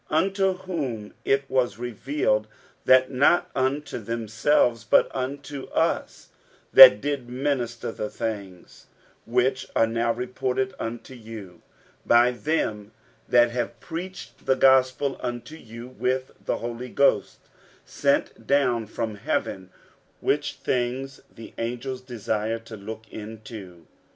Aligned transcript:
60:001:012 0.09 0.17
Unto 0.23 0.53
whom 0.63 1.13
it 1.23 1.47
was 1.47 1.77
revealed, 1.77 2.47
that 2.85 3.11
not 3.11 3.51
unto 3.53 3.99
themselves, 3.99 4.83
but 4.83 5.15
unto 5.15 5.65
us 5.65 6.29
they 6.73 6.89
did 6.89 7.29
minister 7.29 7.91
the 7.91 8.09
things, 8.09 8.87
which 9.27 9.67
are 9.75 9.85
now 9.85 10.11
reported 10.11 10.73
unto 10.79 11.13
you 11.13 11.61
by 12.03 12.31
them 12.31 12.91
that 13.29 13.51
have 13.51 13.79
preached 13.79 14.47
the 14.47 14.55
gospel 14.55 15.19
unto 15.21 15.55
you 15.55 15.89
with 15.89 16.31
the 16.45 16.57
Holy 16.57 16.89
Ghost 16.89 17.37
sent 17.85 18.47
down 18.47 18.87
from 18.87 19.13
heaven; 19.17 19.69
which 20.19 20.53
things 20.55 21.21
the 21.31 21.53
angels 21.59 22.01
desire 22.01 22.57
to 22.57 22.75
look 22.75 23.05
into. 23.11 23.85